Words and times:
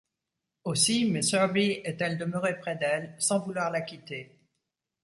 Aussi, 0.63 1.05
miss 1.05 1.31
Herbey 1.31 1.83
est-elle 1.85 2.17
demeurée 2.17 2.57
près 2.57 2.75
d’elle, 2.75 3.13
sans 3.19 3.37
vouloir 3.39 3.69
la 3.69 3.81
quitter. 3.81 4.35